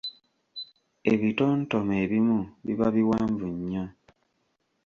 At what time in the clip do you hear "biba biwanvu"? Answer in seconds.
2.65-3.45